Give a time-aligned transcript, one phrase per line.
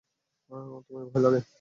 [0.49, 1.41] তোমার ভয় লাগে?